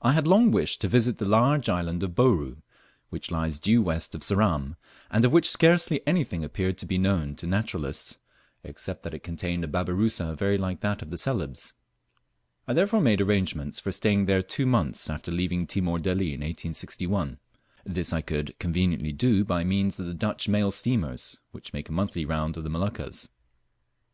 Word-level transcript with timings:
I 0.00 0.14
HAD 0.14 0.26
long 0.26 0.50
wished 0.50 0.80
to 0.80 0.88
visit 0.88 1.18
the 1.18 1.28
large 1.28 1.68
island 1.68 2.02
of 2.02 2.14
Bouru, 2.14 2.62
which 3.10 3.30
lies 3.30 3.58
due 3.58 3.82
west 3.82 4.14
of 4.14 4.22
Ceram, 4.22 4.76
and 5.10 5.26
of 5.26 5.32
which 5.34 5.50
scarcely 5.50 6.00
anything 6.06 6.42
appeared 6.42 6.78
to 6.78 6.86
be 6.86 6.96
known 6.96 7.34
to 7.36 7.46
naturalists, 7.46 8.16
except 8.64 9.02
that 9.02 9.12
it 9.12 9.22
contained 9.22 9.62
a 9.62 9.68
babirusa 9.68 10.34
very 10.38 10.56
like 10.56 10.80
that 10.80 11.02
of 11.02 11.10
Celebes. 11.20 11.74
I 12.66 12.72
therefore 12.72 13.02
made 13.02 13.20
arrangements 13.20 13.78
for 13.78 13.92
staying 13.92 14.24
there 14.24 14.40
two 14.40 14.64
months 14.64 15.10
after 15.10 15.30
leaving 15.30 15.66
Timor 15.66 15.98
Delli 15.98 16.32
in 16.32 16.40
1861. 16.40 17.38
This 17.84 18.14
I 18.14 18.22
could 18.22 18.58
conveniently 18.58 19.12
do 19.12 19.44
by 19.44 19.64
means 19.64 20.00
of 20.00 20.06
the 20.06 20.14
Dutch 20.14 20.48
mail 20.48 20.70
steamers, 20.70 21.40
which 21.52 21.74
make 21.74 21.90
a 21.90 21.92
monthly 21.92 22.24
round 22.24 22.56
of 22.56 22.62
the 22.64 22.70
Moluccas. 22.70 23.28